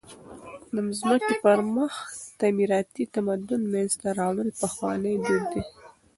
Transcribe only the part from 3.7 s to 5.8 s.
منځ ته راوړل پخوانى دود دئ.